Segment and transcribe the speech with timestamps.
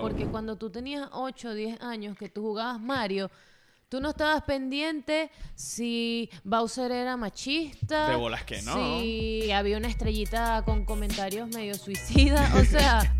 [0.00, 3.30] Porque cuando tú tenías 8 o 10 años que tú jugabas Mario,
[3.88, 8.10] tú no estabas pendiente si Bowser era machista.
[8.10, 8.74] De bolas que no.
[9.00, 12.52] Si había una estrellita con comentarios medio suicida.
[12.56, 13.14] O sea,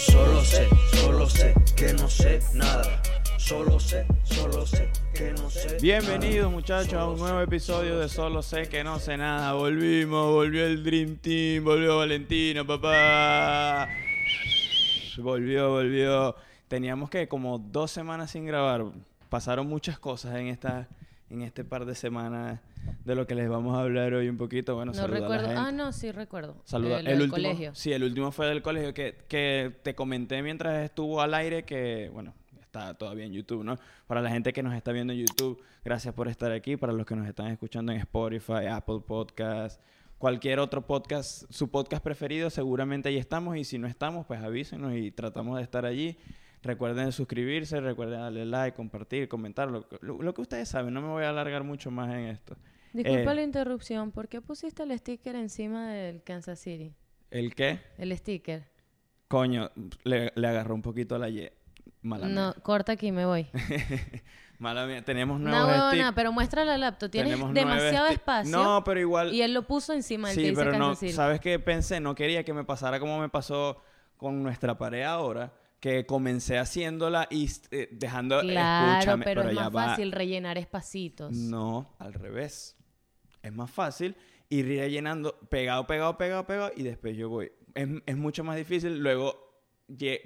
[0.00, 3.02] Solo sé, solo sé que no sé nada.
[3.36, 5.76] Solo sé, solo sé que no sé.
[5.82, 9.52] Bienvenidos muchachos a un nuevo episodio de Solo sé que no sé nada.
[9.52, 13.89] Volvimos, volvió el Dream Team, volvió Valentino, papá.
[15.22, 16.34] Volvió, volvió.
[16.68, 18.84] Teníamos que como dos semanas sin grabar.
[19.28, 20.88] Pasaron muchas cosas en esta,
[21.28, 22.60] en este par de semanas
[23.04, 24.74] de lo que les vamos a hablar hoy un poquito.
[24.74, 25.60] Bueno, no saludar a la recuerdo.
[25.60, 25.76] Ah, gente.
[25.76, 26.56] no, sí recuerdo.
[26.64, 27.00] Saluda.
[27.00, 27.74] El del último, colegio.
[27.74, 32.10] Sí, el último fue del colegio que, que te comenté mientras estuvo al aire que,
[32.12, 33.78] bueno, está todavía en YouTube, ¿no?
[34.06, 36.76] Para la gente que nos está viendo en YouTube, gracias por estar aquí.
[36.76, 39.80] Para los que nos están escuchando en Spotify, Apple Podcast,
[40.20, 43.56] cualquier otro podcast, su podcast preferido, seguramente ahí estamos.
[43.56, 46.18] Y si no estamos, pues avísenos y tratamos de estar allí.
[46.62, 50.92] Recuerden suscribirse, recuerden darle like, compartir, comentar, lo, lo- lo que ustedes saben.
[50.92, 52.54] No me voy a alargar mucho más en esto.
[52.92, 54.10] Disculpa Eh, la interrupción.
[54.10, 56.92] ¿Por qué pusiste el sticker encima del Kansas City?
[57.30, 57.80] ¿El qué?
[57.96, 58.64] El sticker.
[59.26, 59.70] Coño,
[60.04, 61.52] le, le agarró un poquito la ye.
[62.02, 62.34] Mala mía.
[62.34, 63.48] No, corta aquí, me voy.
[64.58, 65.02] Mala mía.
[65.04, 67.10] Tenemos No, nuevos huevona, stick- pero muestra la laptop.
[67.10, 68.50] Tienes tenemos demasiado espacio.
[68.56, 69.32] No, pero igual.
[69.32, 70.94] Y él lo puso encima del sí, dice pero no.
[70.94, 72.00] ¿Sabes qué pensé?
[72.00, 73.82] No quería que me pasara como me pasó
[74.16, 75.52] con nuestra pared ahora.
[75.80, 78.40] Que comencé haciéndola y eh, dejando.
[78.42, 79.84] Claro, escúchame, pero, es más va.
[79.86, 81.32] fácil rellenar espacios.
[81.32, 82.76] No, al revés.
[83.42, 84.14] Es más fácil
[84.50, 87.50] ir rellenando pegado, pegado, pegado, pegado y después yo voy.
[87.74, 89.49] Es, es mucho más difícil luego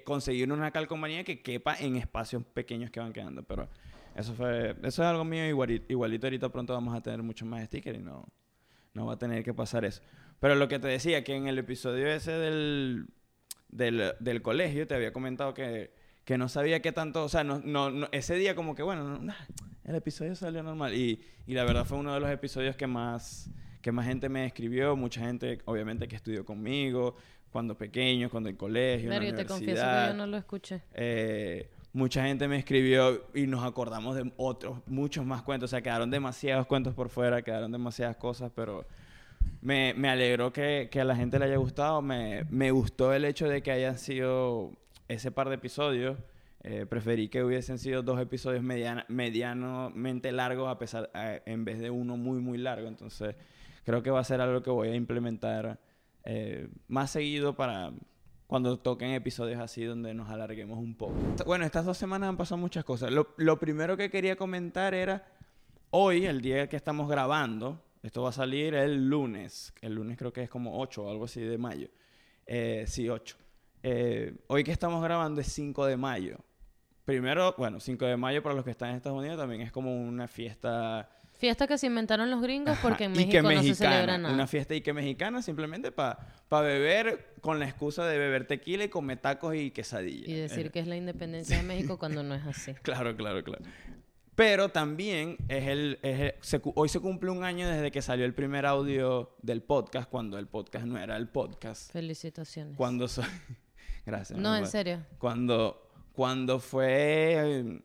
[0.04, 3.42] conseguir una calcomanía que quepa en espacios pequeños que van quedando.
[3.42, 3.68] Pero
[4.14, 7.64] eso fue, eso es algo mío igualito, igualito ahorita pronto vamos a tener muchos más
[7.66, 8.26] stickers y no,
[8.92, 10.02] no va a tener que pasar eso.
[10.40, 13.06] Pero lo que te decía, que en el episodio ese del,
[13.68, 15.92] del, del colegio te había comentado que,
[16.24, 19.18] que no sabía qué tanto, o sea, no, no, no- ese día como que, bueno,
[19.18, 19.34] no,
[19.84, 20.94] el episodio salió normal.
[20.94, 23.50] Y, y la verdad fue uno de los episodios que más,
[23.84, 27.14] que más gente me escribió, mucha gente obviamente que estudió conmigo,
[27.52, 30.08] cuando pequeño, cuando en colegio, en la Claro, yo te confieso que universidad.
[30.08, 30.80] yo no lo escuché.
[30.95, 35.68] Eh, mucha gente me escribió y nos acordamos de otros, muchos más cuentos.
[35.68, 38.86] O sea, quedaron demasiados cuentos por fuera, quedaron demasiadas cosas, pero
[39.61, 42.01] me, me alegró que, que a la gente le haya gustado.
[42.01, 44.72] Me, me gustó el hecho de que hayan sido
[45.08, 46.16] ese par de episodios.
[46.66, 51.78] Eh, preferí que hubiesen sido dos episodios mediana- medianamente largos a pesar, eh, en vez
[51.78, 52.89] de uno muy, muy largo.
[52.89, 53.36] Entonces,
[53.84, 55.78] creo que va a ser algo que voy a implementar
[56.24, 57.92] eh, más seguido para
[58.46, 61.14] cuando toquen episodios así donde nos alarguemos un poco.
[61.46, 63.11] Bueno, estas dos semanas han pasado muchas cosas.
[63.11, 65.27] Lo, primero que quería comentar era
[65.90, 69.72] hoy, el día que estamos grabando, esto va a salir el lunes.
[69.80, 71.89] El lunes creo que es como 8 o algo así de mayo.
[72.46, 73.36] Eh, sí, 8.
[73.83, 76.39] Eh, hoy que estamos grabando es 5 de mayo.
[77.05, 79.95] Primero, bueno, 5 de mayo para los que están en Estados Unidos también es como
[79.95, 83.74] una fiesta Fiesta que se inventaron los gringos porque en y México que no se
[83.74, 84.33] celebra nada.
[84.34, 86.18] Una fiesta y que mexicana simplemente para
[86.62, 90.28] beber con la excusa de beber tequila y comer tacos y quesadillas.
[90.28, 92.72] Y decir Eh, que es la independencia de México cuando no es así.
[92.83, 93.64] Claro, claro, claro.
[94.36, 98.02] Pero también es el, es el- se cu- hoy se cumple un año desde que
[98.02, 101.92] salió el primer audio del podcast, cuando el podcast no era el podcast.
[101.92, 102.77] Felicitaciones.
[102.77, 103.22] Cuando so-
[104.06, 104.39] Gracias.
[104.39, 105.02] No, en serio.
[105.18, 107.80] Cuando, cuando fue...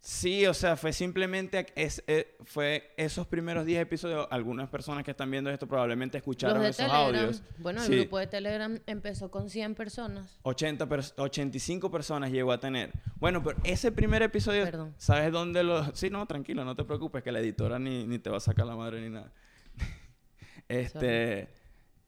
[0.00, 1.66] Sí, o sea, fue simplemente...
[1.74, 4.28] Es, eh, fue esos primeros 10 episodios.
[4.30, 7.06] Algunas personas que están viendo esto probablemente escucharon Los de esos Telegram.
[7.24, 7.42] audios.
[7.58, 7.96] Bueno, el Sí.
[7.98, 10.38] grupo de Telegram empezó con 100 personas.
[10.42, 12.92] 80 pers- 85 personas llegó a tener.
[13.16, 14.94] Bueno, pero ese primer episodio, Perdón.
[14.98, 15.94] ¿sabes dónde lo...?
[15.96, 18.66] Sí, no, tranquilo, no te preocupes, que la editora ni, ni te va a sacar
[18.66, 19.32] la madre ni nada.
[20.68, 21.48] este...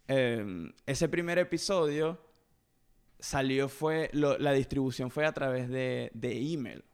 [0.08, 2.20] em, ese primer episodio
[3.18, 4.10] salió, fue...
[4.12, 6.84] lo- la distribución fue a través de, de email.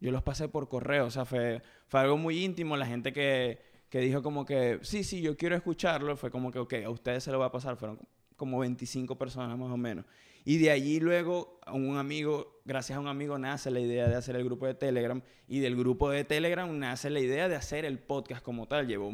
[0.00, 2.76] Yo los pasé por correo, o sea, fue, fue algo muy íntimo.
[2.76, 6.58] La gente que, que dijo como que, sí, sí, yo quiero escucharlo, fue como que,
[6.58, 7.76] ok, a ustedes se lo va a pasar.
[7.76, 7.98] Fueron
[8.36, 10.04] como 25 personas más o menos.
[10.44, 14.36] Y de allí luego, un amigo, gracias a un amigo, nace la idea de hacer
[14.36, 15.20] el grupo de Telegram.
[15.46, 18.86] Y del grupo de Telegram nace la idea de hacer el podcast como tal.
[18.86, 19.10] Llevó,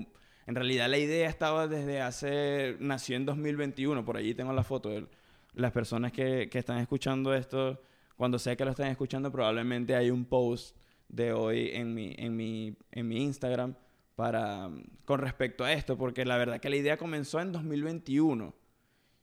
[0.47, 4.91] en realidad la idea estaba desde hace, nació en 2021, por allí tengo la foto.
[4.91, 5.07] de
[5.55, 7.81] las personas que, que están escuchando esto,
[8.17, 10.77] cuando sé que lo están escuchando, probablemente hay un post
[11.09, 13.75] de hoy en mi, en mi, en mi Instagram
[14.17, 14.71] para,
[15.05, 18.55] con respecto a esto, porque la verdad que la idea comenzó en 2021.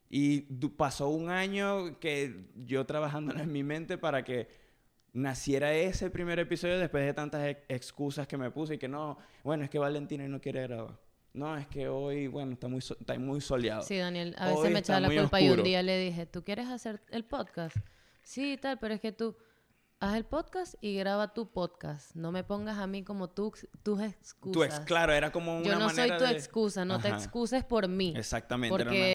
[0.10, 0.42] Y
[0.76, 4.50] pasó un año que yo trabajando en mi mente para que
[5.14, 9.18] naciera ese primer episodio después de tantas ex- excusas que me puse y que no,
[9.44, 10.98] bueno, es que Valentina no quiere grabar.
[11.34, 13.82] No, es que hoy, bueno, está muy, so- está muy soleado.
[13.84, 15.64] Sí, Daniel, a Hoy veces me está echaba la culpa y un oscuro.
[15.64, 17.78] día le dije, ¿tú quieres hacer el podcast?
[18.24, 19.36] Sí, tal, pero es que tú
[20.00, 22.16] haz el podcast y graba tu podcast.
[22.16, 23.54] No me pongas a mí como tú,
[23.84, 24.54] tus excusas.
[24.54, 27.64] Tú ex, claro, era como una Yo no soy tu de- excusa, no te excuses
[27.64, 28.14] por mí.
[28.16, 28.74] Exactamente.
[28.76, 29.10] era Porque